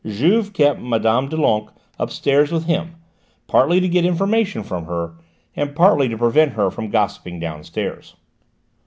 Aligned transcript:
Juve 0.03 0.51
kept 0.53 0.79
Mme. 0.79 1.29
Doulenques 1.29 1.73
upstairs 1.99 2.51
with 2.51 2.65
him 2.65 2.95
partly 3.45 3.79
to 3.79 3.87
get 3.87 4.03
information 4.03 4.63
from 4.63 4.85
her, 4.85 5.13
and 5.55 5.75
partly 5.75 6.07
to 6.09 6.17
prevent 6.17 6.53
her 6.53 6.71
from 6.71 6.89
gossiping 6.89 7.39
downstairs. 7.39 8.15